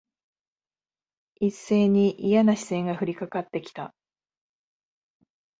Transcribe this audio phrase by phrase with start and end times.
[1.35, 3.93] 一斉にいやな視線が降りかかって来た。